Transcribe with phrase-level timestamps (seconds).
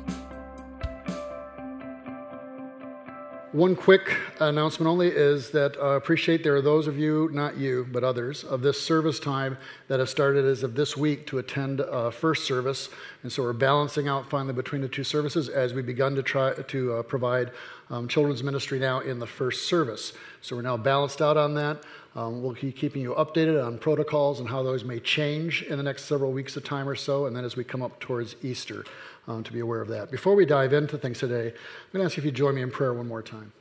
[3.57, 7.57] One quick announcement only is that I uh, appreciate there are those of you, not
[7.57, 11.39] you, but others, of this service time that have started as of this week to
[11.39, 12.89] attend uh, first service.
[13.23, 16.53] And so we're balancing out finally between the two services as we've begun to try
[16.53, 17.49] to uh, provide
[17.89, 20.13] um, children's ministry now in the first service.
[20.41, 21.81] So we're now balanced out on that.
[22.17, 25.83] Um, we'll be keeping you updated on protocols and how those may change in the
[25.83, 28.85] next several weeks of time or so, and then as we come up towards Easter
[29.27, 30.09] um, to be aware of that.
[30.09, 32.63] Before we dive into things today, I'm going to ask you if you join me
[32.63, 33.51] in prayer one more time.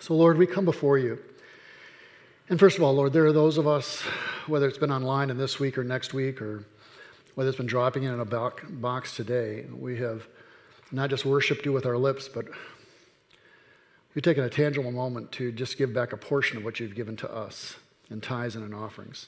[0.00, 1.20] So, Lord, we come before you.
[2.48, 4.00] And first of all, Lord, there are those of us,
[4.48, 6.64] whether it's been online in this week or next week, or
[7.36, 10.26] whether it's been dropping in a box today, we have
[10.90, 12.46] not just worshiped you with our lips, but
[14.16, 17.14] we've taken a tangible moment to just give back a portion of what you've given
[17.18, 17.76] to us
[18.14, 19.26] in tithes and in offerings.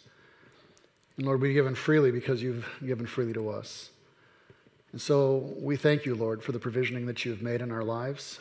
[1.19, 3.91] And Lord, we've given freely because you've given freely to us.
[4.93, 7.84] And so we thank you, Lord, for the provisioning that you have made in our
[7.84, 8.39] lives,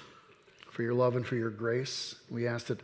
[0.70, 2.16] for your love and for your grace.
[2.30, 2.80] We ask that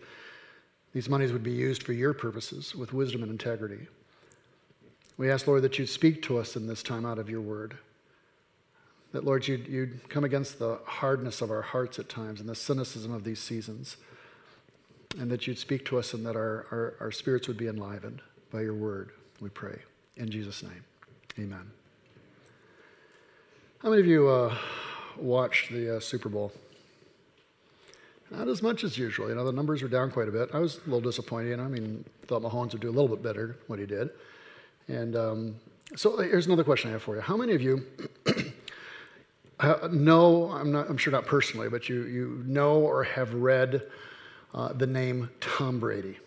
[0.94, 3.88] these monies would be used for your purposes with wisdom and integrity.
[5.18, 7.78] We ask, Lord, that you'd speak to us in this time out of your word.
[9.14, 12.56] That, Lord, you'd, you'd come against the hardness of our hearts at times and the
[12.56, 13.98] cynicism of these seasons.
[15.20, 18.22] And that you'd speak to us and that our, our, our spirits would be enlivened
[18.52, 19.80] by your word, we pray.
[20.18, 20.84] In Jesus' name,
[21.40, 21.72] amen.
[23.80, 24.56] How many of you uh,
[25.18, 26.52] watched the uh, Super Bowl?
[28.30, 29.28] Not as much as usual.
[29.28, 30.50] You know, the numbers were down quite a bit.
[30.54, 31.60] I was a little disappointed.
[31.60, 34.10] I mean, thought Mahomes would do a little bit better what he did.
[34.88, 35.56] And um,
[35.96, 37.22] so uh, here's another question I have for you.
[37.22, 37.86] How many of you
[39.92, 43.84] know, I'm, not, I'm sure not personally, but you, you know or have read
[44.54, 46.18] uh, the name Tom Brady?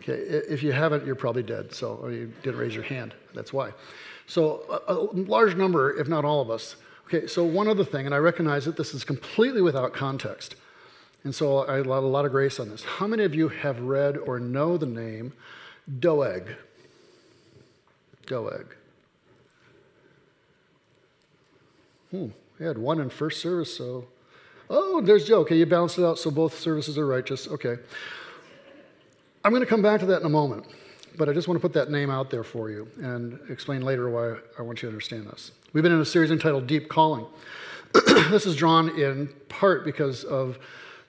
[0.00, 1.72] Okay, if you haven't, you're probably dead.
[1.72, 3.14] So you didn't raise your hand.
[3.34, 3.72] That's why.
[4.26, 6.76] So, a, a large number, if not all of us.
[7.06, 10.56] Okay, so one other thing, and I recognize that this is completely without context.
[11.22, 12.84] And so I have a lot of grace on this.
[12.84, 15.32] How many of you have read or know the name
[15.98, 16.48] Doeg?
[18.26, 18.66] Doeg.
[22.10, 22.28] Hmm,
[22.58, 24.06] we had one in first service, so.
[24.68, 25.40] Oh, there's Joe.
[25.40, 27.46] Okay, you balanced it out, so both services are righteous.
[27.48, 27.76] Okay.
[29.44, 30.66] I'm going to come back to that in a moment.
[31.16, 34.10] But I just want to put that name out there for you and explain later
[34.10, 35.52] why I want you to understand this.
[35.72, 37.26] We've been in a series entitled Deep Calling.
[38.30, 40.58] this is drawn in part because of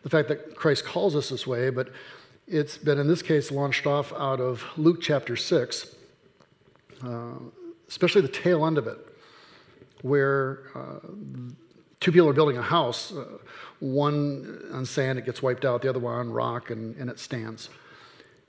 [0.03, 1.89] the fact that Christ calls us this way, but
[2.47, 5.95] it's been, in this case, launched off out of Luke chapter 6,
[7.03, 7.31] uh,
[7.89, 8.97] especially the tail end of it,
[10.03, 10.99] where uh,
[11.99, 13.11] two people are building a house.
[13.11, 13.25] Uh,
[13.79, 17.19] one on sand, it gets wiped out, the other one on rock, and, and it
[17.19, 17.69] stands.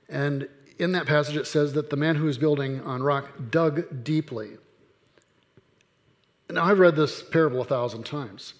[0.07, 0.47] And
[0.79, 4.57] in that passage, it says that the man who was building on rock dug deeply.
[6.49, 8.53] Now, I've read this parable a thousand times.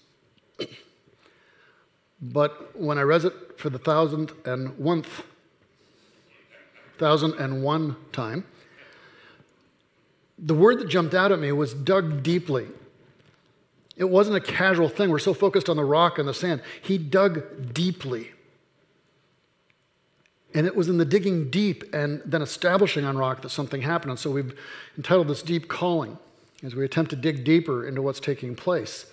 [2.22, 5.04] But when I read it for the thousand and one
[8.12, 8.44] time,
[10.38, 12.66] the word that jumped out at me was dug deeply.
[14.00, 15.10] It wasn't a casual thing.
[15.10, 16.62] We're so focused on the rock and the sand.
[16.80, 18.30] He dug deeply.
[20.54, 24.12] And it was in the digging deep and then establishing on rock that something happened.
[24.12, 24.58] And so we've
[24.96, 26.16] entitled this Deep Calling
[26.62, 29.04] as we attempt to dig deeper into what's taking place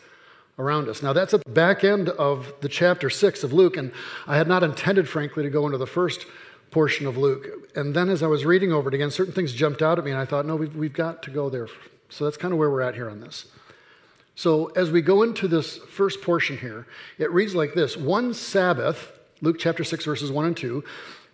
[0.58, 1.04] around us.
[1.04, 3.92] Now, that's at the back end of the chapter six of Luke, and
[4.26, 6.26] I had not intended, frankly, to go into the first
[6.72, 7.46] portion of Luke.
[7.76, 10.12] And then as I was reading over it again, certain things jumped out at me,
[10.12, 11.68] and I thought, no, we've, we've got to go there.
[12.08, 13.48] So that's kind of where we're at here on this.
[14.38, 16.86] So as we go into this first portion here,
[17.18, 19.12] it reads like this One Sabbath,
[19.42, 20.84] Luke chapter 6, verses 1 and 2,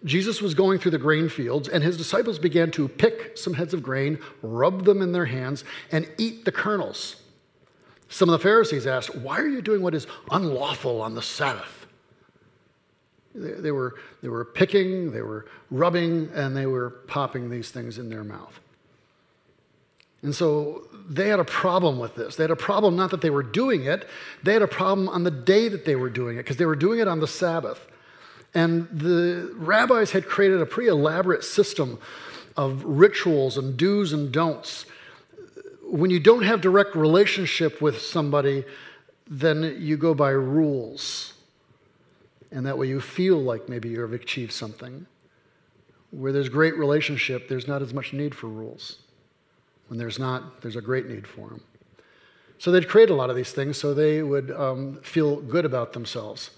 [0.06, 3.74] Jesus was going through the grain fields, and his disciples began to pick some heads
[3.74, 7.18] of grain, rub them in their hands, and eat the kernels.
[8.08, 11.86] Some of the Pharisees asked, Why are you doing what is unlawful on the Sabbath?
[13.36, 17.98] They, they, were, they were picking, they were rubbing, and they were popping these things
[17.98, 18.62] in their mouth.
[20.24, 22.38] And so they had a problem with this.
[22.38, 24.08] They had a problem not that they were doing it,
[24.42, 26.76] they had a problem on the day that they were doing it because they were
[26.76, 27.86] doing it on the Sabbath.
[28.56, 32.00] And the rabbis had created a pretty elaborate system
[32.56, 34.86] of rituals and do's and don'ts.
[35.84, 38.64] When you don't have direct relationship with somebody,
[39.28, 41.34] then you go by rules.
[42.52, 45.08] And that way you feel like maybe you have achieved something.
[46.12, 49.00] Where there's great relationship, there's not as much need for rules.
[49.94, 51.62] When there's not, there's a great need for them.
[52.58, 55.94] So they'd create a lot of these things so they would um, feel good about
[55.94, 56.50] themselves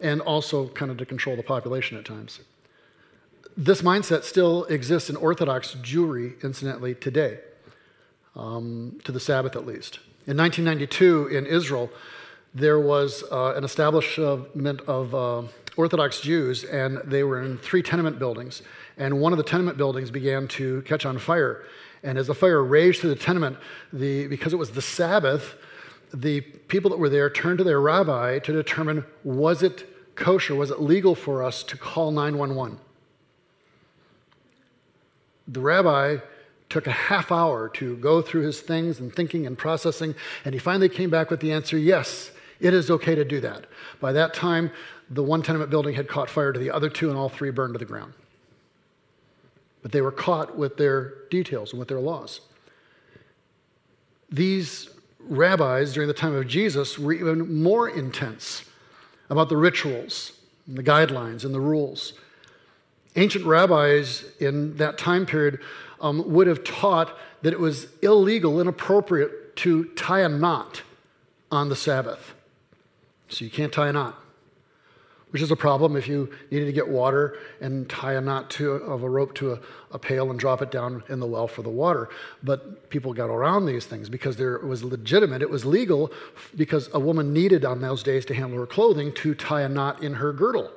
[0.00, 2.40] and also kind of to control the population at times.
[3.54, 7.40] This mindset still exists in Orthodox Jewry, incidentally, today,
[8.34, 9.98] um, to the Sabbath at least.
[10.26, 11.90] In 1992, in Israel,
[12.54, 15.42] there was uh, an establishment of uh,
[15.76, 18.62] Orthodox Jews, and they were in three tenement buildings.
[18.96, 21.64] And one of the tenement buildings began to catch on fire.
[22.02, 23.56] And as the fire raged through the tenement,
[23.92, 25.54] the, because it was the Sabbath,
[26.12, 30.70] the people that were there turned to their rabbi to determine was it kosher, was
[30.70, 32.78] it legal for us to call 911?
[35.48, 36.18] The rabbi
[36.70, 40.14] took a half hour to go through his things and thinking and processing,
[40.44, 42.30] and he finally came back with the answer yes,
[42.60, 43.66] it is okay to do that.
[44.00, 44.70] By that time,
[45.10, 47.74] the one tenement building had caught fire to the other two, and all three burned
[47.74, 48.14] to the ground.
[49.84, 52.40] But they were caught with their details and with their laws.
[54.32, 54.88] These
[55.20, 58.64] rabbis during the time of Jesus were even more intense
[59.28, 60.32] about the rituals,
[60.66, 62.14] and the guidelines, and the rules.
[63.14, 65.60] Ancient rabbis in that time period
[66.00, 70.80] um, would have taught that it was illegal, inappropriate to tie a knot
[71.52, 72.34] on the Sabbath.
[73.28, 74.18] So you can't tie a knot,
[75.34, 78.70] which is a problem if you needed to get water and tie a knot to,
[78.70, 79.58] of a rope to a,
[79.90, 82.08] a pail and drop it down in the well for the water.
[82.44, 86.12] But people got around these things because there, was legitimate, it was legal
[86.54, 90.04] because a woman needed on those days to handle her clothing to tie a knot
[90.04, 90.70] in her girdle.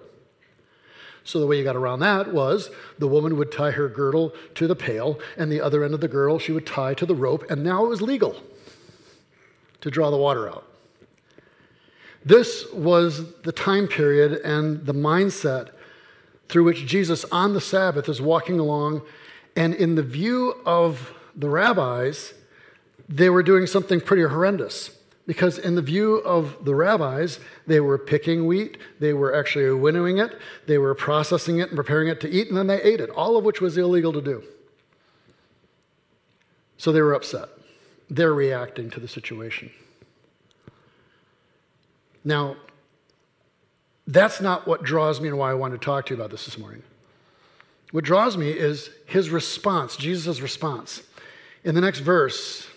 [1.24, 4.66] So the way you got around that was the woman would tie her girdle to
[4.66, 7.52] the pail, and the other end of the girdle she would tie to the rope,
[7.52, 8.36] and now it was legal
[9.82, 10.67] to draw the water out.
[12.28, 15.70] This was the time period and the mindset
[16.50, 19.02] through which Jesus on the Sabbath is walking along,
[19.56, 22.34] and in the view of the rabbis,
[23.08, 24.92] they were doing something pretty horrendous.
[25.26, 30.18] Because, in the view of the rabbis, they were picking wheat, they were actually winnowing
[30.18, 30.38] it,
[30.68, 33.38] they were processing it and preparing it to eat, and then they ate it, all
[33.38, 34.44] of which was illegal to do.
[36.78, 37.48] So they were upset.
[38.10, 39.72] They're reacting to the situation.
[42.28, 42.58] Now,
[44.06, 46.44] that's not what draws me and why I want to talk to you about this
[46.44, 46.84] this morning.
[47.92, 51.04] What draws me is his response, Jesus' response.
[51.64, 52.68] In the next verse,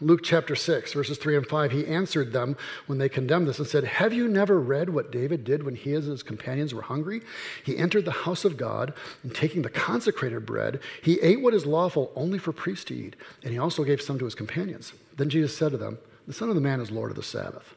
[0.00, 3.66] Luke chapter 6, verses 3 and 5, he answered them when they condemned this and
[3.66, 7.20] said, Have you never read what David did when he and his companions were hungry?
[7.64, 11.66] He entered the house of God, and taking the consecrated bread, he ate what is
[11.66, 14.92] lawful only for priests to eat, and he also gave some to his companions.
[15.16, 15.98] Then Jesus said to them,
[16.28, 17.74] The Son of the Man is Lord of the Sabbath.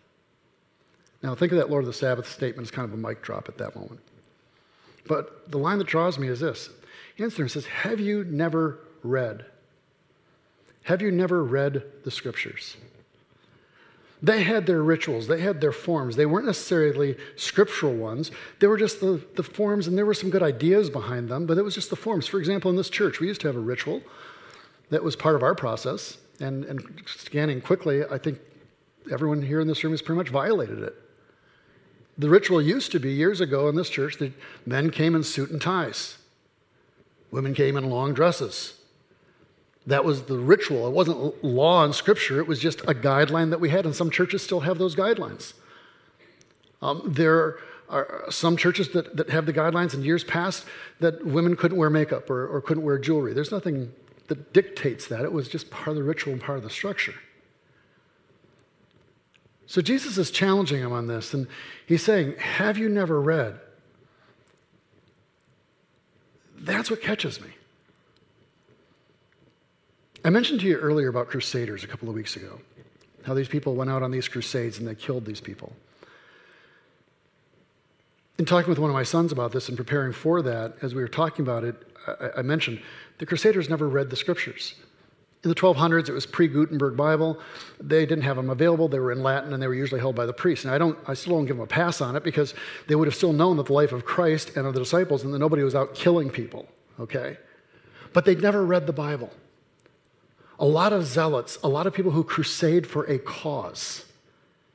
[1.23, 3.47] Now, think of that Lord of the Sabbath statement as kind of a mic drop
[3.47, 4.01] at that moment.
[5.07, 6.69] But the line that draws me is this
[7.15, 9.45] He answers and says, Have you never read?
[10.83, 12.75] Have you never read the scriptures?
[14.21, 16.15] They had their rituals, they had their forms.
[16.15, 18.31] They weren't necessarily scriptural ones.
[18.59, 21.57] They were just the, the forms, and there were some good ideas behind them, but
[21.57, 22.27] it was just the forms.
[22.27, 24.01] For example, in this church, we used to have a ritual
[24.91, 26.17] that was part of our process.
[26.39, 28.39] And, and scanning quickly, I think
[29.11, 31.02] everyone here in this room has pretty much violated it.
[32.17, 34.33] The ritual used to be years ago in this church that
[34.65, 36.17] men came in suit and ties,
[37.31, 38.75] women came in long dresses.
[39.85, 40.87] That was the ritual.
[40.87, 44.09] It wasn't law and scripture, it was just a guideline that we had, and some
[44.09, 45.53] churches still have those guidelines.
[46.81, 47.57] Um, there
[47.89, 50.65] are some churches that, that have the guidelines in years past
[50.99, 53.33] that women couldn't wear makeup or, or couldn't wear jewelry.
[53.33, 53.93] There's nothing
[54.27, 57.15] that dictates that, it was just part of the ritual and part of the structure.
[59.73, 61.47] So Jesus is challenging him on this, and
[61.87, 63.59] he's saying, Have you never read?
[66.59, 67.47] That's what catches me.
[70.23, 72.59] I mentioned to you earlier about crusaders a couple of weeks ago,
[73.23, 75.73] how these people went out on these crusades and they killed these people.
[78.37, 81.01] In talking with one of my sons about this and preparing for that, as we
[81.01, 81.75] were talking about it,
[82.37, 82.79] I, mentioned
[83.17, 84.75] the crusaders never read the scriptures.
[85.43, 87.37] In the 1200s, it was pre-Gutenberg Bible.
[87.79, 88.87] They didn't have them available.
[88.87, 90.63] They were in Latin, and they were usually held by the priests.
[90.63, 92.53] And I don't, I still don't give them a pass on it because
[92.87, 95.33] they would have still known that the life of Christ and of the disciples, and
[95.33, 96.67] that nobody was out killing people.
[96.99, 97.37] Okay,
[98.13, 99.31] but they'd never read the Bible.
[100.59, 104.05] A lot of zealots, a lot of people who crusade for a cause,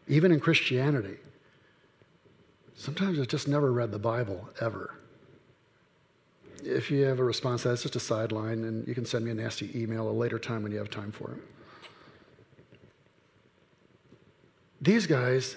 [0.07, 1.17] even in Christianity,
[2.75, 4.95] sometimes have just never read the Bible ever.
[6.65, 9.25] If you have a response to that, it's just a sideline, and you can send
[9.25, 11.39] me a nasty email a later time when you have time for it.
[14.81, 15.57] These guys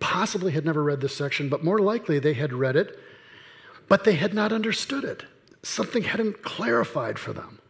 [0.00, 2.98] possibly had never read this section, but more likely they had read it,
[3.88, 5.24] but they had not understood it.
[5.62, 7.60] Something hadn't clarified for them.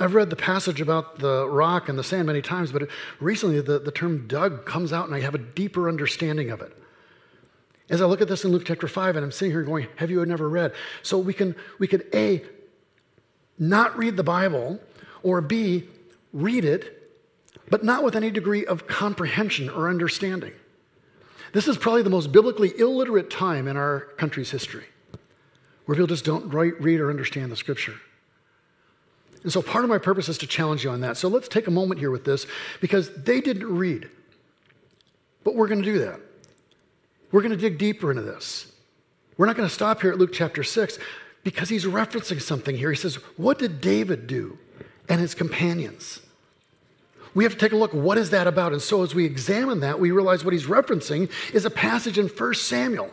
[0.00, 2.88] I've read the passage about the rock and the sand many times, but
[3.20, 6.72] recently the, the term dug comes out and I have a deeper understanding of it.
[7.90, 10.10] As I look at this in Luke chapter 5, and I'm sitting here going, Have
[10.10, 10.72] you never read?
[11.02, 12.42] So we can, we could A,
[13.58, 14.78] not read the Bible,
[15.22, 15.88] or B,
[16.32, 16.94] read it,
[17.70, 20.52] but not with any degree of comprehension or understanding.
[21.52, 24.84] This is probably the most biblically illiterate time in our country's history,
[25.86, 27.94] where people just don't write, read or understand the scripture.
[29.44, 31.16] And so part of my purpose is to challenge you on that.
[31.16, 32.46] So let's take a moment here with this
[32.80, 34.10] because they didn't read.
[35.44, 36.20] But we're going to do that.
[37.30, 38.72] We're going to dig deeper into this.
[39.36, 40.98] We're not going to stop here at Luke chapter 6
[41.44, 42.90] because he's referencing something here.
[42.90, 44.58] He says, What did David do
[45.08, 46.20] and his companions?
[47.34, 48.72] We have to take a look, what is that about?
[48.72, 52.26] And so as we examine that, we realize what he's referencing is a passage in
[52.26, 53.10] 1 Samuel.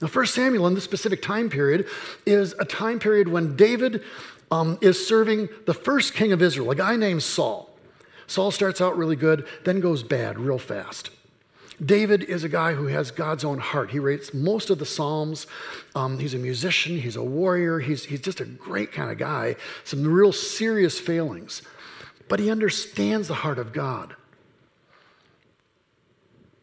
[0.00, 1.86] Now, 1 Samuel in this specific time period
[2.24, 4.02] is a time period when David
[4.50, 7.70] um, is serving the first king of Israel, a guy named Saul.
[8.26, 11.10] Saul starts out really good, then goes bad real fast.
[11.84, 13.90] David is a guy who has God's own heart.
[13.90, 15.46] He writes most of the Psalms.
[15.94, 19.56] Um, he's a musician, he's a warrior, he's, he's just a great kind of guy,
[19.84, 21.62] some real serious failings.
[22.28, 24.14] But he understands the heart of God.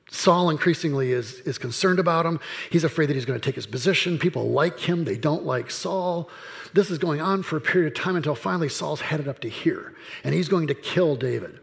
[0.10, 2.40] Saul increasingly is, is concerned about him.
[2.72, 4.18] He's afraid that he's going to take his position.
[4.18, 6.30] People like him, they don't like Saul.
[6.74, 9.50] This is going on for a period of time until finally Saul's headed up to
[9.50, 11.60] here, and he's going to kill David.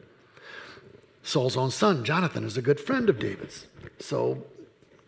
[1.25, 3.67] Saul's own son, Jonathan, is a good friend of David's.
[3.99, 4.45] So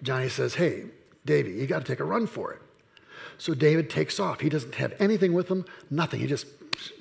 [0.02, 0.87] Johnny says, Hey,
[1.25, 2.62] David, you got to take a run for it.
[3.38, 4.40] So David takes off.
[4.40, 6.20] He doesn't have anything with him, nothing.
[6.20, 6.46] He just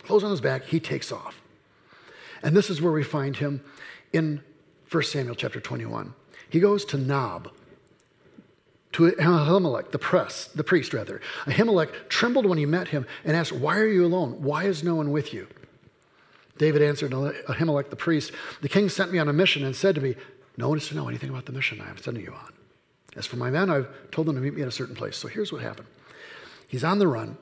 [0.04, 1.42] clothes on his back, he takes off.
[2.44, 3.62] And this is where we find him
[4.12, 4.44] in
[4.92, 6.14] 1 Samuel chapter 21.
[6.50, 7.50] He goes to Nob,
[8.92, 11.22] to Ahimelech, the press, the priest rather.
[11.46, 14.42] Ahimelech trembled when he met him and asked, Why are you alone?
[14.44, 15.48] Why is no one with you?
[16.58, 18.32] David answered Ahimelech the priest,
[18.62, 20.16] The king sent me on a mission and said to me,
[20.58, 22.54] No one is to know anything about the mission I am sending you on.
[23.16, 25.18] As for my men, I've told them to meet me at a certain place.
[25.18, 25.88] So here's what happened
[26.68, 27.38] He's on the run.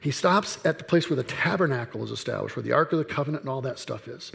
[0.00, 3.04] He stops at the place where the tabernacle is established, where the Ark of the
[3.04, 4.32] Covenant and all that stuff is.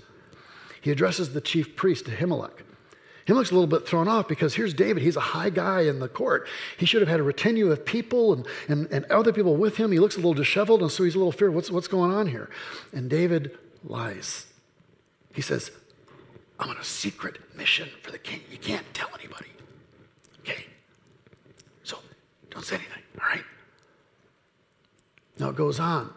[0.81, 2.63] He addresses the chief priest, Ahimelech.
[3.27, 5.03] Ahimelech's a little bit thrown off because here's David.
[5.03, 6.47] He's a high guy in the court.
[6.77, 9.91] He should have had a retinue of people and, and, and other people with him.
[9.91, 11.53] He looks a little disheveled, and so he's a little feared.
[11.53, 12.49] What's, what's going on here?
[12.91, 14.45] And David lies.
[15.33, 15.71] He says,
[16.59, 18.41] I'm on a secret mission for the king.
[18.51, 19.49] You can't tell anybody.
[20.41, 20.65] Okay?
[21.83, 21.97] So
[22.49, 23.43] don't say anything, all right?
[25.37, 26.13] Now it goes on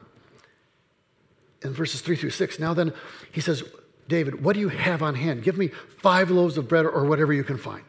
[1.62, 2.58] in verses 3 through 6.
[2.58, 2.92] Now then,
[3.30, 3.62] he says,
[4.08, 5.44] David, what do you have on hand?
[5.44, 7.84] Give me five loaves of bread or whatever you can find.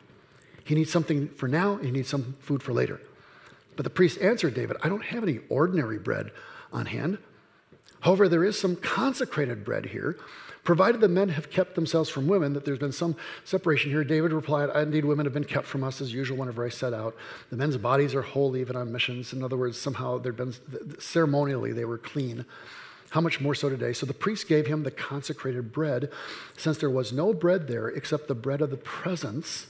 [0.64, 3.02] He needs something for now, he needs some food for later.
[3.76, 6.32] But the priest answered David, I don't have any ordinary bread
[6.72, 7.18] on hand.
[8.04, 10.18] However, there is some consecrated bread here,
[10.66, 14.04] provided the men have kept themselves from women, that there's been some separation here.
[14.04, 17.16] David replied, Indeed, women have been kept from us as usual whenever I set out.
[17.50, 19.32] The men's bodies are holy even on missions.
[19.32, 20.54] In other words, somehow there'd been,
[21.00, 22.44] ceremonially, they were clean.
[23.12, 23.94] How much more so today?
[23.94, 26.12] So the priest gave him the consecrated bread,
[26.58, 29.68] since there was no bread there except the bread of the presence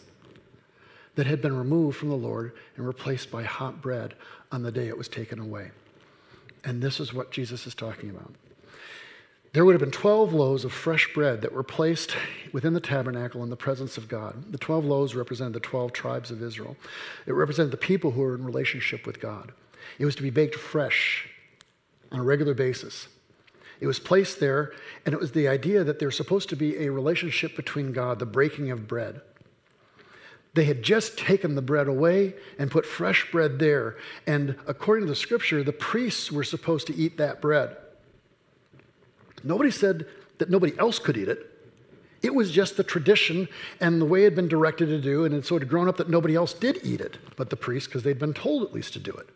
[1.13, 4.15] that had been removed from the Lord and replaced by hot bread
[4.51, 5.69] on the day it was taken away.
[6.63, 8.33] And this is what Jesus is talking about.
[9.53, 12.15] There would have been 12 loaves of fresh bread that were placed
[12.53, 14.51] within the tabernacle in the presence of God.
[14.51, 16.75] The 12 loaves represented the 12 tribes of Israel.
[17.27, 19.51] It represented the people who were in relationship with God.
[19.99, 21.29] It was to be baked fresh
[22.11, 23.07] on a regular basis.
[23.79, 24.71] It was placed there,
[25.05, 28.25] and it was the idea that there's supposed to be a relationship between God, the
[28.25, 29.21] breaking of bread.
[30.53, 33.97] They had just taken the bread away and put fresh bread there.
[34.27, 37.75] And according to the scripture, the priests were supposed to eat that bread.
[39.43, 40.05] Nobody said
[40.37, 41.49] that nobody else could eat it.
[42.21, 43.49] It was just the tradition
[43.81, 45.97] and the way it had been directed to do, and it sort of grown up
[45.97, 48.93] that nobody else did eat it but the priests because they'd been told at least
[48.93, 49.27] to do it.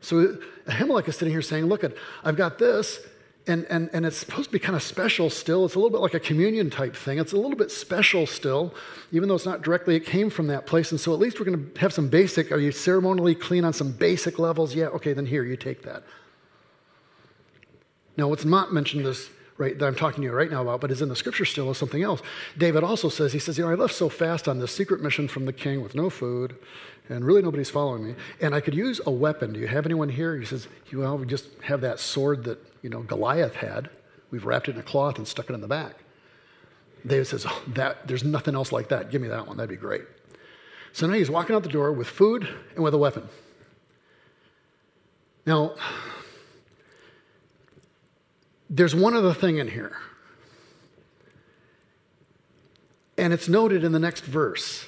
[0.00, 1.84] So Ahimelech is sitting here saying, Look,
[2.24, 3.00] I've got this,
[3.46, 5.66] and, and, and it's supposed to be kind of special still.
[5.66, 7.18] It's a little bit like a communion type thing.
[7.18, 8.74] It's a little bit special still,
[9.12, 10.90] even though it's not directly, it came from that place.
[10.92, 13.74] And so at least we're going to have some basic, are you ceremonially clean on
[13.74, 14.74] some basic levels?
[14.74, 16.04] Yeah, okay, then here, you take that.
[18.16, 20.90] Now, what's not mentioned this right that I'm talking to you right now about, but
[20.90, 22.22] is in the scripture still is something else.
[22.58, 25.28] David also says, he says, you know, I left so fast on this secret mission
[25.28, 26.56] from the king with no food,
[27.08, 29.52] and really nobody's following me, and I could use a weapon.
[29.52, 30.36] Do you have anyone here?
[30.36, 33.90] He says, well, we just have that sword that you know Goliath had.
[34.30, 35.96] We've wrapped it in a cloth and stuck it in the back.
[37.06, 39.10] David says, oh, that there's nothing else like that.
[39.10, 39.58] Give me that one.
[39.58, 40.02] That'd be great.
[40.92, 43.28] So now he's walking out the door with food and with a weapon.
[45.44, 45.74] Now,
[48.70, 49.96] there's one other thing in here.
[53.18, 54.86] And it's noted in the next verse.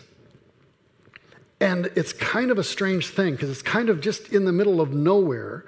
[1.60, 4.80] And it's kind of a strange thing because it's kind of just in the middle
[4.80, 5.64] of nowhere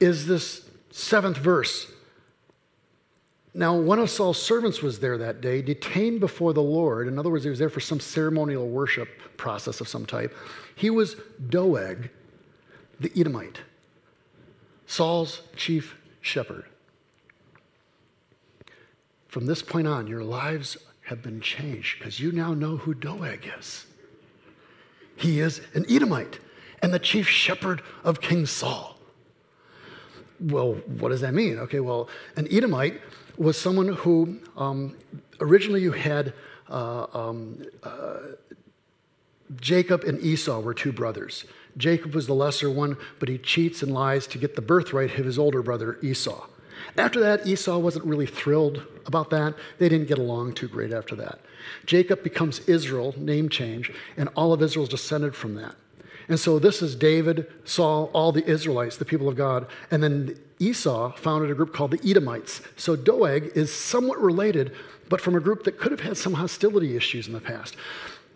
[0.00, 1.90] is this seventh verse.
[3.54, 7.06] Now, one of Saul's servants was there that day, detained before the Lord.
[7.06, 10.34] In other words, he was there for some ceremonial worship process of some type.
[10.74, 11.16] He was
[11.48, 12.10] Doeg,
[12.98, 13.60] the Edomite,
[14.86, 16.64] Saul's chief shepherd.
[19.28, 23.50] From this point on, your lives have been changed because you now know who Doeg
[23.58, 23.86] is.
[25.16, 26.38] He is an Edomite
[26.82, 28.98] and the chief shepherd of King Saul.
[30.40, 31.58] Well, what does that mean?
[31.60, 33.00] Okay, well, an Edomite
[33.36, 34.96] was someone who um,
[35.40, 36.34] originally you had
[36.68, 38.18] uh, um, uh,
[39.60, 41.44] Jacob and Esau were two brothers.
[41.76, 45.24] Jacob was the lesser one, but he cheats and lies to get the birthright of
[45.24, 46.46] his older brother Esau.
[46.96, 49.54] After that, Esau wasn't really thrilled about that.
[49.78, 51.40] They didn't get along too great after that.
[51.86, 55.74] Jacob becomes Israel, name change, and all of Israel is descended from that.
[56.28, 59.66] And so this is David, Saul, all the Israelites, the people of God.
[59.90, 62.62] And then Esau founded a group called the Edomites.
[62.76, 64.72] So Doeg is somewhat related,
[65.08, 67.76] but from a group that could have had some hostility issues in the past.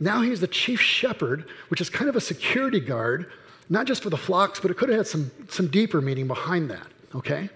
[0.01, 3.31] Now he's the chief shepherd, which is kind of a security guard,
[3.69, 6.71] not just for the flocks, but it could have had some, some deeper meaning behind
[6.71, 7.49] that, okay?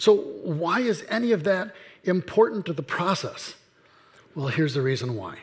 [0.00, 3.54] So, why is any of that important to the process?
[4.34, 5.36] Well, here's the reason why.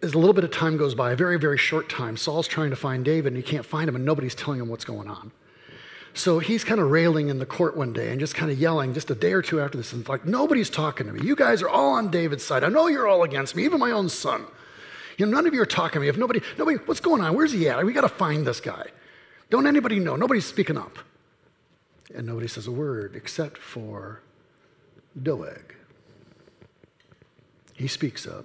[0.00, 2.70] As a little bit of time goes by, a very, very short time, Saul's trying
[2.70, 5.32] to find David and he can't find him, and nobody's telling him what's going on.
[6.14, 8.94] So he's kind of railing in the court one day and just kind of yelling
[8.94, 9.92] just a day or two after this.
[9.92, 11.20] And it's like, nobody's talking to me.
[11.22, 12.64] You guys are all on David's side.
[12.64, 14.46] I know you're all against me, even my own son.
[15.18, 16.08] You know, none of you are talking to me.
[16.08, 17.34] If nobody, nobody, what's going on?
[17.34, 17.84] Where's he at?
[17.84, 18.86] We got to find this guy.
[19.50, 20.16] Don't anybody know?
[20.16, 20.98] Nobody's speaking up.
[22.14, 24.20] And nobody says a word except for
[25.20, 25.74] Doeg.
[27.74, 28.44] He speaks up.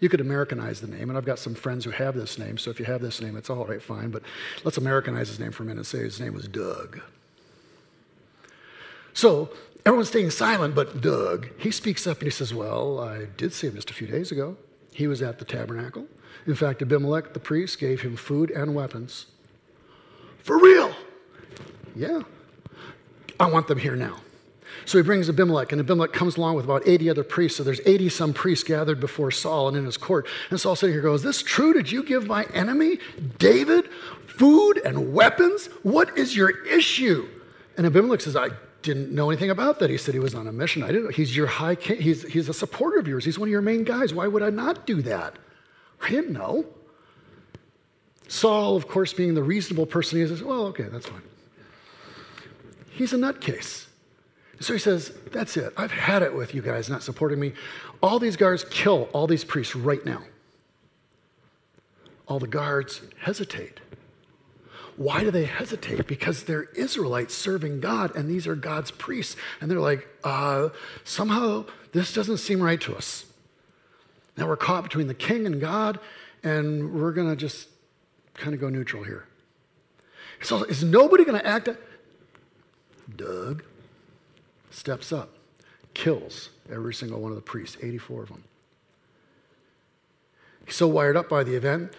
[0.00, 2.70] You could Americanize the name, and I've got some friends who have this name, so
[2.70, 4.22] if you have this name, it's all right, fine, but
[4.64, 7.00] let's Americanize his name for a minute and say his name was Doug.
[9.14, 9.50] So
[9.86, 13.68] everyone's staying silent, but Doug, he speaks up and he says, Well, I did see
[13.68, 14.56] him just a few days ago.
[14.92, 16.06] He was at the tabernacle.
[16.46, 19.26] In fact, Abimelech, the priest, gave him food and weapons.
[20.38, 20.94] For real?
[21.94, 22.22] Yeah.
[23.38, 24.20] I want them here now.
[24.86, 27.56] So he brings Abimelech, and Abimelech comes along with about 80 other priests.
[27.56, 30.26] So there's 80 some priests gathered before Saul and in his court.
[30.50, 31.72] And Saul sitting here goes, Is this true?
[31.72, 32.98] Did you give my enemy,
[33.38, 33.88] David,
[34.26, 35.66] food and weapons?
[35.82, 37.28] What is your issue?
[37.76, 38.50] And Abimelech says, I
[38.82, 39.90] didn't know anything about that.
[39.90, 40.82] He said he was on a mission.
[40.82, 41.14] I didn't.
[41.14, 42.00] He's your high king.
[42.00, 43.24] He's, he's a supporter of yours.
[43.24, 44.12] He's one of your main guys.
[44.12, 45.34] Why would I not do that?
[46.02, 46.66] I didn't know.
[48.28, 51.22] Saul, of course, being the reasonable person, he says, Well, okay, that's fine.
[52.94, 53.86] He's a nutcase.
[54.60, 55.72] So he says, That's it.
[55.76, 57.52] I've had it with you guys not supporting me.
[58.00, 60.22] All these guards kill all these priests right now.
[62.28, 63.80] All the guards hesitate.
[64.96, 66.06] Why do they hesitate?
[66.06, 69.34] Because they're Israelites serving God, and these are God's priests.
[69.60, 70.68] And they're like, uh,
[71.02, 73.24] somehow this doesn't seem right to us.
[74.36, 75.98] Now we're caught between the king and God,
[76.44, 77.68] and we're going to just
[78.34, 79.26] kind of go neutral here.
[80.42, 81.68] So is nobody going to act?
[83.14, 83.64] Doug
[84.70, 85.30] steps up,
[85.94, 88.44] kills every single one of the priests, 84 of them.
[90.66, 91.92] He's so wired up by the event,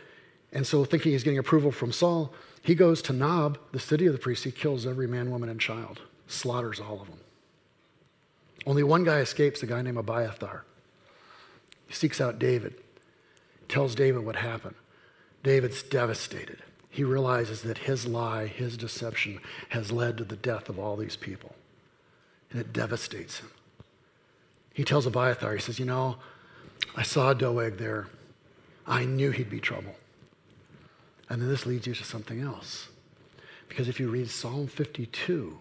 [0.52, 4.13] and so thinking he's getting approval from Saul, he goes to Nob, the city of
[4.13, 4.44] the priests.
[4.44, 7.20] He kills every man, woman, and child, slaughters all of them.
[8.65, 10.65] Only one guy escapes, a guy named Abiathar.
[11.88, 12.74] He seeks out David,
[13.70, 14.76] tells David what happened.
[15.44, 16.63] David's devastated
[16.96, 21.18] he realizes that his lie, his deception, has led to the death of all these
[21.18, 21.54] people.
[22.50, 23.52] And it devastates him.
[24.74, 26.16] He tells Abiathar, he says, You know,
[26.96, 28.08] I saw Doeg there.
[28.88, 29.94] I knew he'd be trouble.
[31.28, 32.88] And then this leads you to something else.
[33.68, 35.60] Because if you read Psalm 52,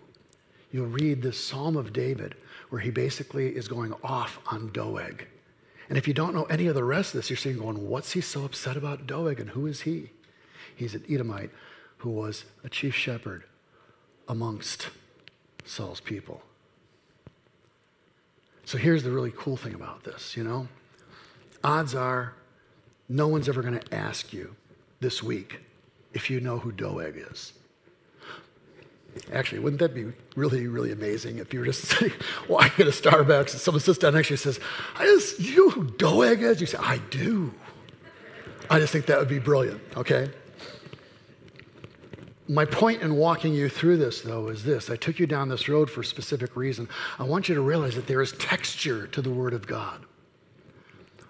[0.70, 2.37] you'll read this Psalm of David
[2.68, 5.27] where he basically is going off on Doeg.
[5.88, 8.12] And if you don't know any of the rest of this, you're sitting going, what's
[8.12, 10.11] he so upset about Doeg and who is he?
[10.74, 11.50] He's an Edomite
[11.98, 13.44] who was a chief shepherd
[14.29, 14.88] amongst
[15.64, 16.42] Saul's people.
[18.64, 20.68] So here's the really cool thing about this, you know?
[21.62, 22.35] Odds are
[23.09, 24.55] no one's ever going to ask you
[25.00, 25.61] this week
[26.12, 27.53] if you know who Doeg is.
[29.33, 32.12] Actually, wouldn't that be really, really amazing if you were just sitting,
[32.48, 34.61] walking at a Starbucks and someone sits down next to you and says,
[34.96, 36.61] I just, you know who Doeg is?
[36.61, 37.53] You say, I do.
[38.68, 40.31] I just think that would be brilliant, okay?
[42.46, 44.90] My point in walking you through this, though, is this.
[44.90, 46.88] I took you down this road for a specific reason.
[47.18, 50.04] I want you to realize that there is texture to the Word of God.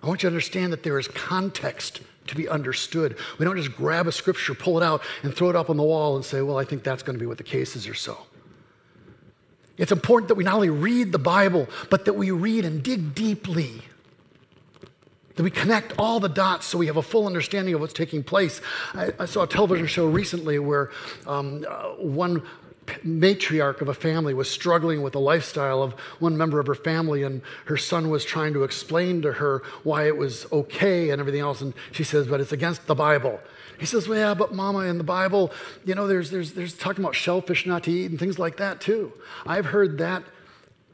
[0.02, 3.16] I want you to understand that there is context to be understood.
[3.38, 5.82] We don't just grab a scripture, pull it out, and throw it up on the
[5.82, 7.94] wall and say, well, I think that's going to be what the case is or
[7.94, 8.18] so.
[9.76, 13.14] It's important that we not only read the Bible, but that we read and dig
[13.14, 13.82] deeply.
[15.36, 18.22] That we connect all the dots so we have a full understanding of what's taking
[18.22, 18.60] place.
[18.92, 20.90] I, I saw a television show recently where
[21.26, 22.42] um, uh, one
[23.04, 27.22] matriarch of a family was struggling with the lifestyle of one member of her family,
[27.22, 31.40] and her son was trying to explain to her why it was okay and everything
[31.40, 31.60] else.
[31.60, 33.40] And she says, But it's against the Bible.
[33.78, 35.52] He says, Well, yeah, but mama, in the Bible,
[35.84, 38.80] you know, there's, there's, there's talking about shellfish not to eat and things like that
[38.80, 39.12] too.
[39.46, 40.22] I've heard that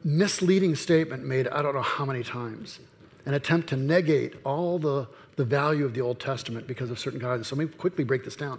[0.03, 2.81] misleading statement made I don't know how many times,
[3.31, 7.21] an attempt to negate all the, the value of the Old Testament because of certain
[7.21, 7.47] guidance.
[7.47, 8.59] So let me quickly break this down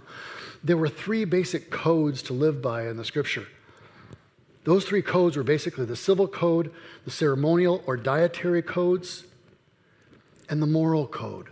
[0.64, 3.46] there were three basic codes to live by in the scripture.
[4.64, 6.72] Those three codes were basically the civil code,
[7.04, 9.24] the ceremonial or dietary codes,
[10.48, 11.48] and the moral code.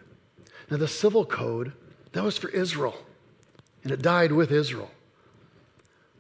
[0.70, 1.72] Now, the civil code,
[2.12, 2.96] that was for Israel,
[3.82, 4.90] and it died with Israel.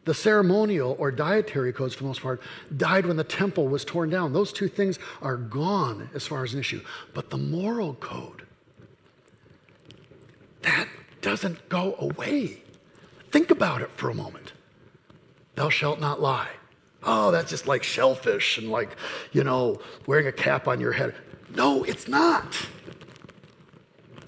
[0.04, 2.40] The ceremonial or dietary codes, for the most part,
[2.76, 4.32] died when the temple was torn down.
[4.32, 6.80] Those two things are gone as far as an issue.
[7.12, 8.46] But the moral code,
[10.62, 10.88] that
[11.20, 12.62] doesn't go away.
[13.30, 14.52] Think about it for a moment.
[15.54, 16.48] Thou shalt not lie.
[17.02, 18.96] Oh, that's just like shellfish and like,
[19.32, 21.14] you know, wearing a cap on your head.
[21.54, 22.56] No, it's not.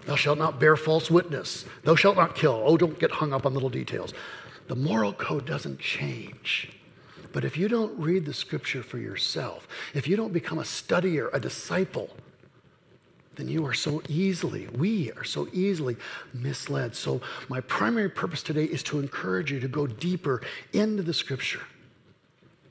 [0.06, 1.64] Thou shalt not bear false witness.
[1.84, 2.62] Thou shalt not kill.
[2.64, 4.12] Oh, don't get hung up on little details.
[4.72, 6.70] The moral code doesn't change.
[7.30, 11.28] But if you don't read the scripture for yourself, if you don't become a studier,
[11.34, 12.08] a disciple,
[13.34, 15.98] then you are so easily, we are so easily
[16.32, 16.96] misled.
[16.96, 20.40] So, my primary purpose today is to encourage you to go deeper
[20.72, 21.60] into the scripture.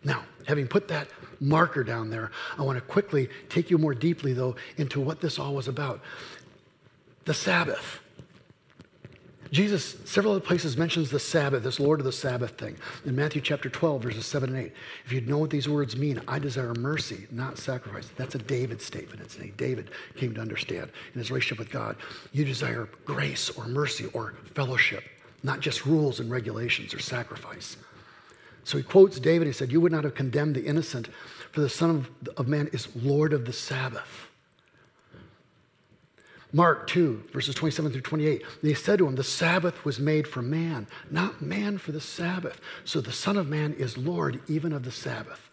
[0.03, 1.07] Now, having put that
[1.39, 5.37] marker down there, I want to quickly take you more deeply, though, into what this
[5.37, 6.01] all was about.
[7.25, 8.00] The Sabbath.
[9.51, 12.77] Jesus, several other places, mentions the Sabbath, this Lord of the Sabbath thing.
[13.05, 14.73] In Matthew chapter 12, verses 7 and 8.
[15.05, 18.09] If you know what these words mean, I desire mercy, not sacrifice.
[18.15, 19.19] That's a David statement.
[19.19, 21.97] It's a David came to understand in his relationship with God.
[22.31, 25.03] You desire grace or mercy or fellowship,
[25.43, 27.75] not just rules and regulations or sacrifice.
[28.63, 29.47] So he quotes David.
[29.47, 31.09] He said, You would not have condemned the innocent,
[31.51, 34.31] for the Son of, of Man is Lord of the Sabbath.
[36.53, 38.43] Mark 2, verses 27 through 28.
[38.61, 42.59] They said to him, The Sabbath was made for man, not man for the Sabbath.
[42.83, 45.49] So the Son of Man is Lord even of the Sabbath.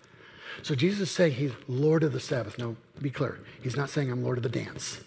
[0.62, 2.58] So Jesus is saying he's Lord of the Sabbath.
[2.58, 3.38] Now, be clear.
[3.62, 5.00] He's not saying I'm Lord of the dance.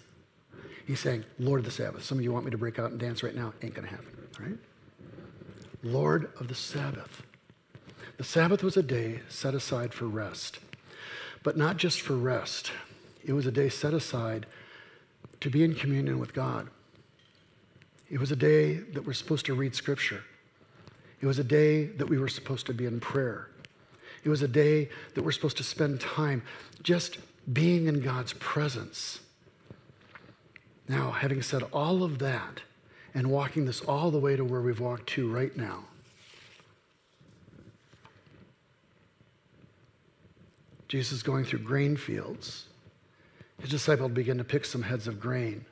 [0.86, 2.04] He's saying Lord of the Sabbath.
[2.04, 3.52] Some of you want me to break out and dance right now.
[3.62, 4.58] Ain't going to happen, right?
[5.82, 7.22] Lord of the Sabbath.
[8.16, 10.58] The Sabbath was a day set aside for rest,
[11.42, 12.72] but not just for rest.
[13.24, 14.46] It was a day set aside
[15.42, 16.68] to be in communion with God.
[18.08, 20.22] It was a day that we're supposed to read Scripture.
[21.20, 23.48] It was a day that we were supposed to be in prayer.
[24.24, 26.42] It was a day that we're supposed to spend time
[26.82, 27.18] just
[27.52, 29.20] being in God's presence.
[30.88, 32.60] Now, having said all of that
[33.14, 35.84] and walking this all the way to where we've walked to right now,
[40.86, 42.66] Jesus is going through grain fields.
[43.60, 45.64] His disciples begin to pick some heads of grain,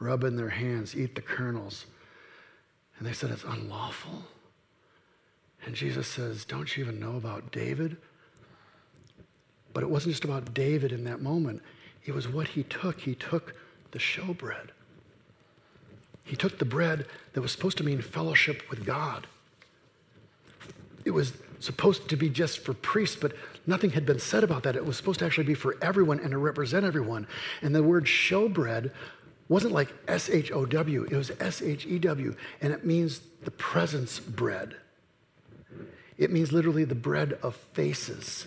[0.00, 1.86] rub in their hands, eat the kernels.
[2.98, 4.24] And they said, It's unlawful.
[5.64, 7.96] And Jesus says, Don't you even know about David?
[9.72, 11.62] But it wasn't just about David in that moment,
[12.04, 13.00] it was what he took.
[13.00, 13.54] He took
[13.92, 14.68] the showbread.
[16.24, 19.26] He took the bread that was supposed to mean fellowship with God.
[21.04, 23.32] It was supposed to be just for priests, but
[23.66, 24.76] nothing had been said about that.
[24.76, 27.26] It was supposed to actually be for everyone and to represent everyone.
[27.62, 28.92] And the word showbread
[29.48, 33.20] wasn't like S H O W, it was S H E W, and it means
[33.44, 34.76] the presence bread.
[36.18, 38.46] It means literally the bread of faces.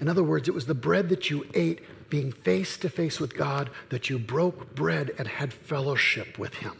[0.00, 3.36] In other words, it was the bread that you ate being face to face with
[3.36, 6.72] God that you broke bread and had fellowship with Him.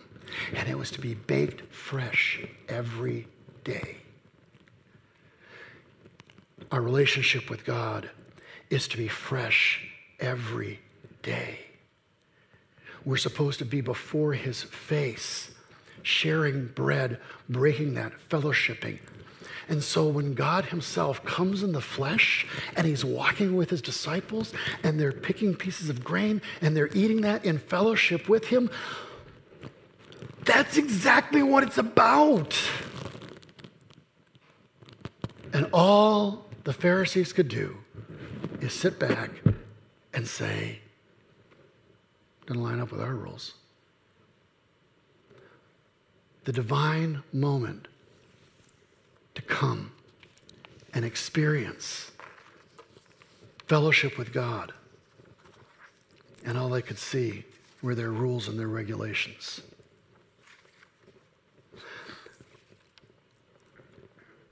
[0.54, 3.26] And it was to be baked fresh every
[3.64, 3.98] day.
[6.70, 8.10] Our relationship with God
[8.68, 9.86] is to be fresh
[10.18, 10.80] every
[11.22, 11.58] day.
[13.04, 15.50] We're supposed to be before His face,
[16.02, 17.18] sharing bread,
[17.48, 18.98] breaking that, fellowshipping,
[19.70, 22.44] and so when God Himself comes in the flesh
[22.76, 27.20] and He's walking with His disciples and they're picking pieces of grain and they're eating
[27.20, 28.68] that in fellowship with Him,
[30.44, 32.58] that's exactly what it's about.
[35.52, 37.78] And all the Pharisees could do
[38.60, 39.30] is sit back
[40.12, 40.80] and say,
[42.46, 43.54] doesn't line up with our rules.
[46.44, 47.88] The divine moment
[49.34, 49.92] to come
[50.92, 52.10] and experience
[53.66, 54.72] fellowship with God.
[56.44, 57.44] And all they could see
[57.82, 59.60] were their rules and their regulations.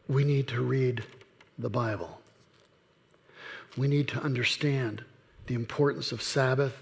[0.06, 1.04] We need to read
[1.58, 2.20] the Bible.
[3.76, 5.04] We need to understand
[5.46, 6.74] the importance of Sabbath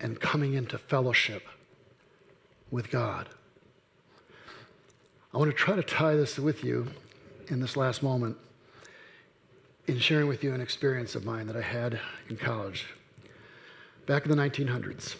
[0.00, 1.46] and coming into fellowship
[2.70, 3.28] with God.
[5.32, 6.88] I want to try to tie this with you
[7.48, 8.36] in this last moment
[9.86, 12.86] in sharing with you an experience of mine that I had in college
[14.06, 15.16] back in the 1900s.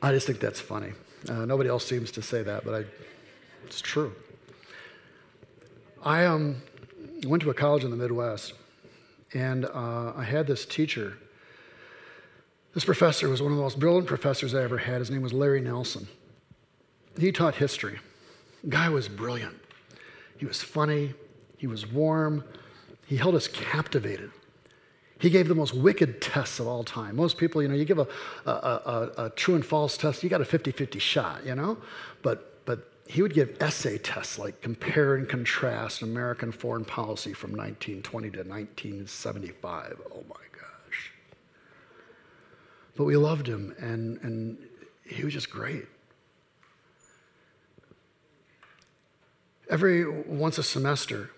[0.00, 0.92] I just think that's funny.
[1.28, 2.84] Uh, nobody else seems to say that, but I,
[3.64, 4.14] it's true.
[6.02, 6.62] I um,
[7.26, 8.52] went to a college in the Midwest,
[9.34, 11.18] and uh, I had this teacher.
[12.74, 15.00] This professor was one of the most brilliant professors I ever had.
[15.00, 16.06] His name was Larry Nelson.
[17.18, 17.98] He taught history.
[18.68, 19.56] Guy was brilliant.
[20.36, 21.14] He was funny.
[21.56, 22.44] He was warm.
[23.06, 24.30] He held us captivated.
[25.18, 27.16] He gave the most wicked tests of all time.
[27.16, 28.06] Most people, you know, you give a,
[28.46, 31.76] a, a, a true and false test, you got a 50 50 shot, you know?
[32.22, 37.52] But, but he would give essay tests like compare and contrast American foreign policy from
[37.52, 39.98] 1920 to 1975.
[40.12, 41.12] Oh my gosh.
[42.96, 44.58] But we loved him, and, and
[45.04, 45.86] he was just great.
[49.70, 51.30] Every once a semester,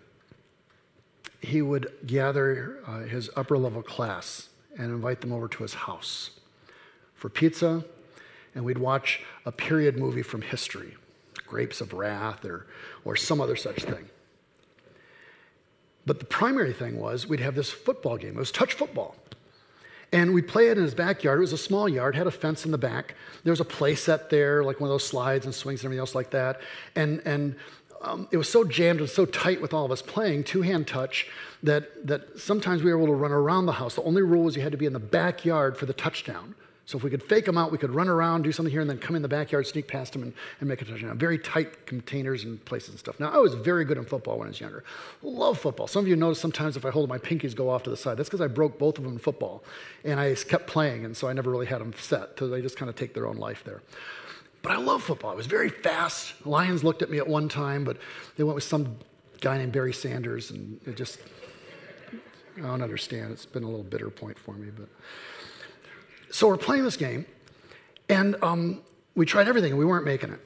[1.41, 6.31] he would gather uh, his upper level class and invite them over to his house
[7.15, 7.85] for pizza,
[8.57, 10.97] and we'd watch a period movie from history,
[11.51, 12.67] Grapes of Wrath or,
[13.05, 14.09] or some other such thing.
[16.07, 18.37] But the primary thing was we'd have this football game.
[18.37, 19.17] It was touch football.
[20.13, 21.39] And we'd play it in his backyard.
[21.39, 23.15] It was a small yard, had a fence in the back.
[23.45, 26.01] There was a play set there, like one of those slides and swings and everything
[26.01, 26.61] else like that.
[26.97, 27.55] And, and
[28.03, 30.89] um, it was so jammed and so tight with all of us playing, two hand
[30.89, 31.29] touch,
[31.63, 33.95] that, that sometimes we were able to run around the house.
[33.95, 36.55] The only rule was you had to be in the backyard for the touchdown.
[36.91, 38.91] So if we could fake them out, we could run around, do something here, and
[38.91, 41.17] then come in the backyard, sneak past them, and, and make a touchdown.
[41.17, 43.21] Very tight containers and places and stuff.
[43.21, 44.83] Now, I was very good in football when I was younger.
[45.23, 45.87] Love football.
[45.87, 48.17] Some of you notice sometimes if I hold my pinkies go off to the side.
[48.17, 49.63] That's because I broke both of them in football.
[50.03, 52.37] And I kept playing, and so I never really had them set.
[52.37, 53.83] So they just kind of take their own life there.
[54.61, 55.31] But I love football.
[55.31, 56.45] It was very fast.
[56.45, 57.99] Lions looked at me at one time, but
[58.37, 58.97] they went with some
[59.41, 61.21] guy named Barry Sanders, and it just,
[62.59, 63.31] I don't understand.
[63.31, 64.71] It's been a little bitter point for me.
[64.77, 64.89] But
[66.31, 67.27] So we're playing this game,
[68.09, 68.83] and um,
[69.15, 70.41] we tried everything, and we weren't making it.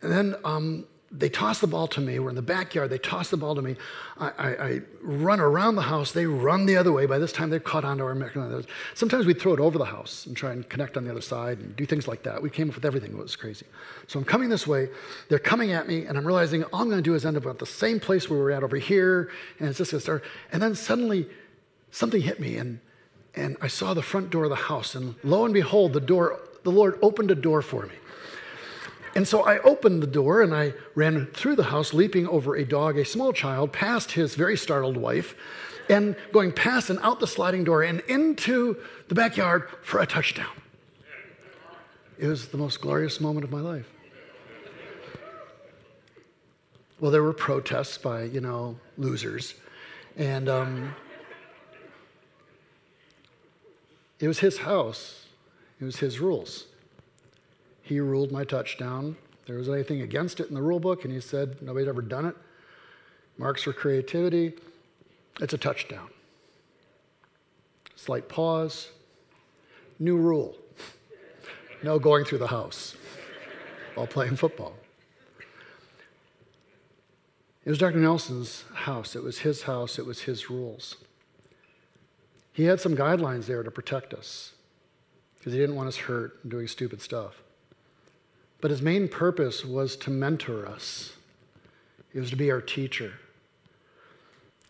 [0.00, 2.18] And then um, they toss the ball to me.
[2.18, 2.90] We're in the backyard.
[2.90, 3.76] They toss the ball to me.
[4.18, 6.12] I, I, I, run around the house.
[6.12, 7.06] They run the other way.
[7.06, 8.64] By this time, they've caught onto our mechanism.
[8.94, 11.58] Sometimes we'd throw it over the house and try and connect on the other side
[11.58, 12.42] and do things like that.
[12.42, 13.12] We came up with everything.
[13.12, 13.66] It was crazy.
[14.06, 14.88] So I'm coming this way.
[15.30, 17.46] They're coming at me, and I'm realizing all I'm going to do is end up
[17.46, 20.24] at the same place we were at over here, and it's just going to start.
[20.52, 21.26] And then suddenly,
[21.90, 22.80] something hit me, and
[23.38, 26.40] and I saw the front door of the house, and lo and behold, the door,
[26.64, 27.94] the Lord opened a door for me.
[29.14, 32.64] And so I opened the door and I ran through the house, leaping over a
[32.64, 35.34] dog, a small child, past his very startled wife,
[35.88, 38.76] and going past and out the sliding door and into
[39.08, 40.54] the backyard for a touchdown.
[42.18, 43.88] It was the most glorious moment of my life.
[47.00, 49.54] Well, there were protests by, you know, losers.
[50.16, 50.94] And um,
[54.20, 55.26] it was his house,
[55.80, 56.66] it was his rules.
[57.82, 59.16] He ruled my touchdown.
[59.46, 62.26] There was anything against it in the rule book, and he said nobody'd ever done
[62.26, 62.36] it.
[63.38, 64.54] Marks for creativity.
[65.40, 66.08] It's a touchdown.
[67.94, 68.90] Slight pause.
[69.98, 70.56] New rule.
[71.82, 72.96] No going through the house
[73.94, 74.74] while playing football.
[77.64, 77.98] It was Dr.
[77.98, 80.96] Nelson's house, it was his house, it was his rules.
[82.58, 84.50] He had some guidelines there to protect us
[85.38, 87.40] because he didn't want us hurt and doing stupid stuff.
[88.60, 91.12] But his main purpose was to mentor us,
[92.12, 93.12] it was to be our teacher.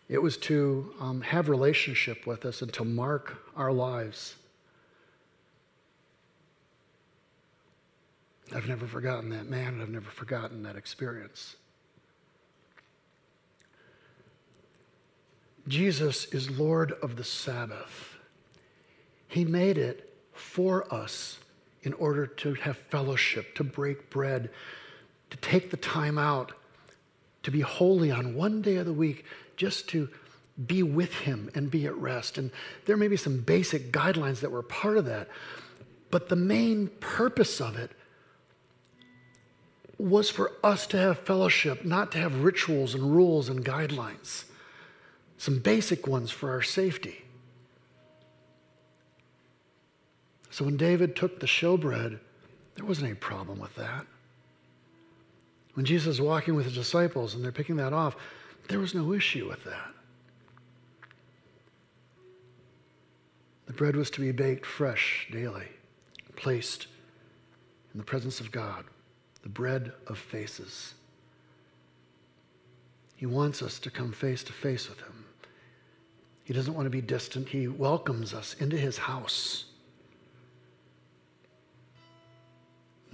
[0.07, 4.35] It was to um, have relationship with us and to mark our lives.
[8.55, 11.55] I've never forgotten that man, and I've never forgotten that experience.
[15.69, 18.17] Jesus is Lord of the Sabbath.
[19.27, 21.37] He made it for us
[21.83, 24.49] in order to have fellowship, to break bread,
[25.29, 26.53] to take the time out,
[27.43, 29.25] to be holy on one day of the week,
[29.57, 30.09] just to
[30.65, 32.39] be with Him and be at rest.
[32.39, 32.49] And
[32.87, 35.29] there may be some basic guidelines that were part of that,
[36.09, 37.91] but the main purpose of it
[39.99, 44.45] was for us to have fellowship, not to have rituals and rules and guidelines
[45.39, 47.23] some basic ones for our safety.
[50.51, 52.19] So when David took the showbread,
[52.75, 54.05] there wasn't any problem with that.
[55.75, 58.17] When Jesus was walking with his disciples and they're picking that off,
[58.67, 59.93] there was no issue with that.
[63.67, 65.69] The bread was to be baked fresh daily,
[66.35, 66.87] placed
[67.93, 68.83] in the presence of God,
[69.41, 70.95] the bread of faces.
[73.15, 75.18] He wants us to come face to face with Him.
[76.49, 77.49] He doesn't want to be distant.
[77.49, 79.65] He welcomes us into his house.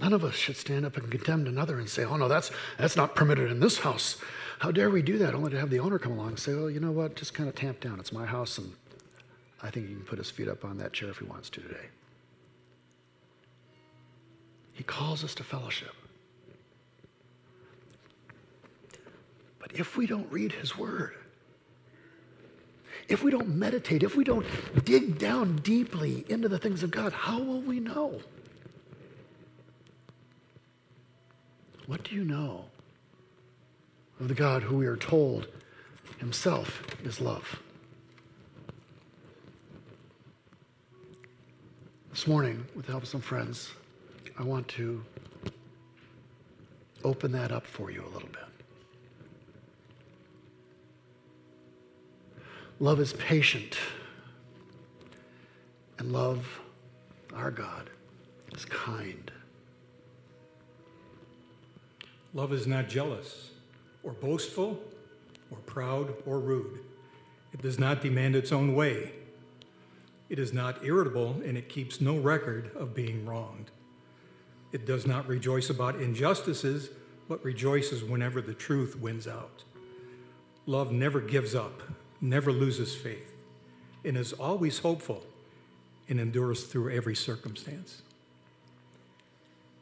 [0.00, 2.96] None of us should stand up and condemn another and say, oh, no, that's, that's
[2.96, 4.16] not permitted in this house.
[4.58, 5.34] How dare we do that?
[5.34, 7.14] Only to have the owner come along and say, well, you know what?
[7.14, 8.00] Just kind of tamp down.
[8.00, 8.72] It's my house, and
[9.62, 11.60] I think he can put his feet up on that chair if he wants to
[11.60, 11.88] today.
[14.72, 15.92] He calls us to fellowship.
[19.58, 21.16] But if we don't read his word,
[23.08, 24.46] if we don't meditate, if we don't
[24.84, 28.20] dig down deeply into the things of God, how will we know?
[31.86, 32.64] What do you know
[34.18, 35.46] of the God who we are told
[36.18, 37.60] himself is love?
[42.10, 43.70] This morning, with the help of some friends,
[44.38, 45.04] I want to
[47.04, 48.55] open that up for you a little bit.
[52.78, 53.78] Love is patient.
[55.98, 56.60] And love,
[57.34, 57.88] our God,
[58.54, 59.30] is kind.
[62.34, 63.50] Love is not jealous
[64.02, 64.78] or boastful
[65.50, 66.80] or proud or rude.
[67.54, 69.12] It does not demand its own way.
[70.28, 73.70] It is not irritable and it keeps no record of being wronged.
[74.72, 76.90] It does not rejoice about injustices,
[77.26, 79.64] but rejoices whenever the truth wins out.
[80.66, 81.82] Love never gives up,
[82.20, 83.32] never loses faith,
[84.04, 85.24] and is always hopeful
[86.08, 88.02] and endures through every circumstance.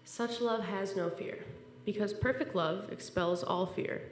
[0.04, 1.44] Such love has no fear,
[1.84, 4.02] because perfect love expels all fear.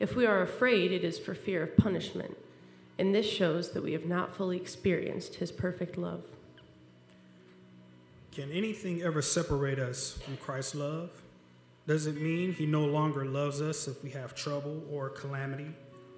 [0.00, 2.36] If we are afraid, it is for fear of punishment,
[2.98, 6.22] and this shows that we have not fully experienced his perfect love.
[8.32, 11.10] Can anything ever separate us from Christ's love?
[11.86, 15.68] Does it mean he no longer loves us if we have trouble or calamity?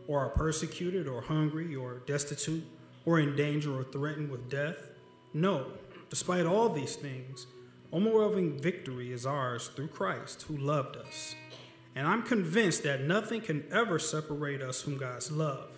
[0.08, 2.64] Or are persecuted, or hungry, or destitute,
[3.04, 4.76] or in danger, or threatened with death?
[5.34, 5.66] No,
[6.10, 7.46] despite all these things,
[7.92, 11.34] overwhelming victory is ours through Christ who loved us.
[11.94, 15.70] And I'm convinced that nothing can ever separate us from God's love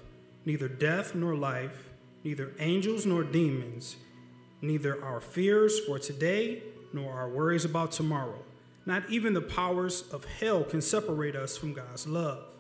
[0.45, 1.91] neither death nor life,
[2.25, 3.97] neither angels nor demons,
[4.63, 6.63] neither our fears for today
[6.93, 8.43] nor our worries about tomorrow.
[8.87, 12.55] Not even the powers of hell can separate us from God's love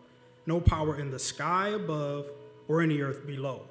[0.48, 2.26] no power in the sky above
[2.66, 3.62] or in the earth below.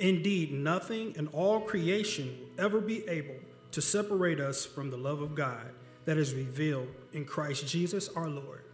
[0.00, 3.36] Indeed, nothing in all creation will ever be able
[3.70, 5.70] to separate us from the love of God
[6.04, 8.64] that is revealed in Christ Jesus our Lord.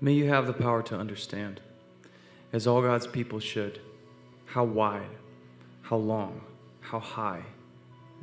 [0.00, 1.60] May you have the power to understand,
[2.52, 3.80] as all God's people should,
[4.46, 5.16] how wide,
[5.82, 6.40] how long,
[6.80, 7.44] how high,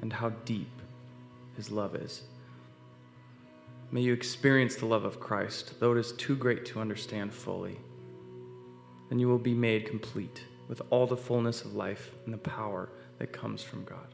[0.02, 0.82] and how deep
[1.56, 2.24] His love is.
[3.92, 7.80] May you experience the love of Christ, though it is too great to understand fully.
[9.10, 12.90] Then you will be made complete with all the fullness of life and the power
[13.18, 14.08] that comes from God.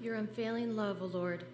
[0.00, 1.44] Your unfailing love, O Lord,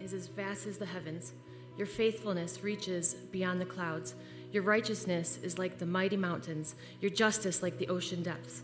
[0.00, 1.32] is as vast as the heavens.
[1.76, 4.14] Your faithfulness reaches beyond the clouds.
[4.52, 8.62] Your righteousness is like the mighty mountains, your justice like the ocean depths.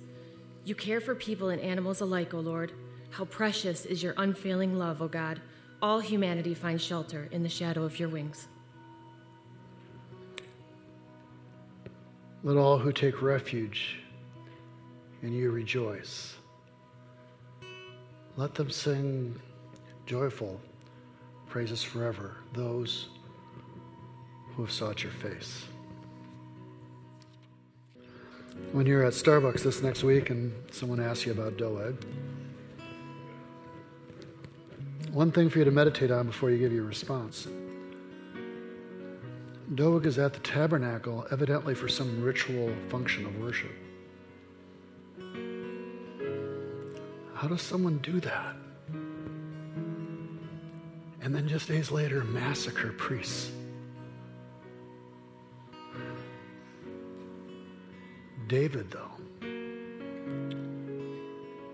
[0.65, 2.71] You care for people and animals alike, O Lord.
[3.11, 5.41] How precious is your unfailing love, O God
[5.83, 8.49] all humanity finds shelter in the shadow of your wings.
[12.43, 13.99] Let all who take refuge
[15.23, 16.37] in you rejoice.
[18.37, 19.39] Let them sing
[20.07, 20.61] joyful
[21.49, 23.09] praises forever, those
[24.55, 25.65] who have sought your face.
[28.73, 31.97] When you're at Starbucks this next week and someone asks you about Doeg,
[35.13, 37.49] one thing for you to meditate on before you give your response.
[39.75, 43.71] Doeg is at the tabernacle, evidently for some ritual function of worship.
[47.35, 48.57] How does someone do that?
[51.23, 53.51] And then just days later, massacre priests.
[58.49, 59.13] David, though,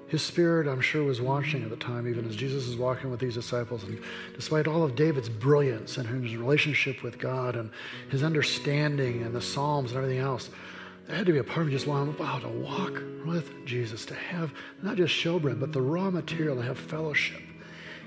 [0.08, 3.18] his spirit, I'm sure, was watching at the time, even as Jesus is walking with
[3.18, 3.82] these disciples.
[3.82, 4.00] And
[4.34, 7.70] despite all of David's brilliance and his relationship with God and
[8.08, 10.48] his understanding and the Psalms and everything else,
[11.06, 14.14] there had to be a part of just longing, wow, to walk with Jesus, to
[14.14, 17.42] have not just showbread, but the raw material, to have fellowship.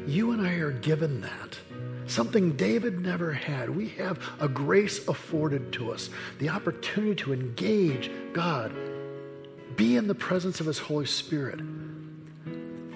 [0.08, 1.60] You and I are given that.
[2.08, 3.70] Something David never had.
[3.70, 8.74] We have a grace afforded to us, the opportunity to engage God,
[9.76, 11.60] be in the presence of His Holy Spirit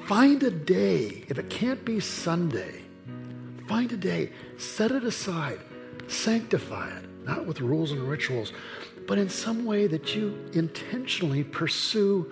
[0.06, 2.82] Find a day, if it can't be Sunday,
[3.70, 5.60] find a day, set it aside,
[6.08, 8.52] sanctify it, not with rules and rituals,
[9.08, 12.30] but in some way that you intentionally pursue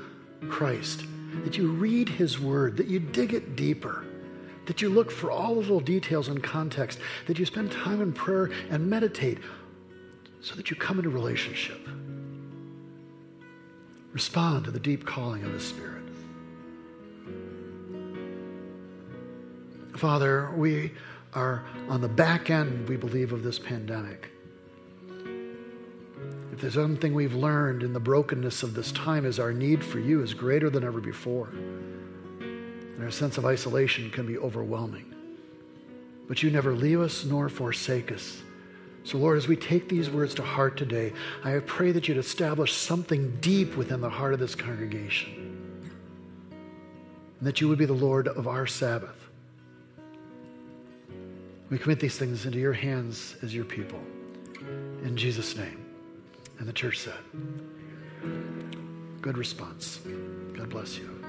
[0.49, 1.05] Christ,
[1.45, 4.05] that you read His Word, that you dig it deeper,
[4.65, 8.11] that you look for all the little details and context, that you spend time in
[8.11, 9.37] prayer and meditate
[10.41, 11.87] so that you come into relationship.
[14.11, 16.00] Respond to the deep calling of His Spirit.
[20.01, 20.91] Father, we
[21.35, 24.31] are on the back end, we believe, of this pandemic.
[26.51, 29.99] If there's something we've learned in the brokenness of this time is our need for
[29.99, 31.49] you is greater than ever before.
[31.49, 35.05] And our sense of isolation can be overwhelming.
[36.27, 38.41] But you never leave us nor forsake us.
[39.03, 42.73] So, Lord, as we take these words to heart today, I pray that you'd establish
[42.73, 45.91] something deep within the heart of this congregation.
[46.49, 49.21] And that you would be the Lord of our Sabbath
[51.71, 53.99] we commit these things into your hands as your people.
[55.03, 55.83] In Jesus' name.
[56.59, 57.17] And the church said,
[59.21, 60.01] Good response.
[60.53, 61.20] God bless you.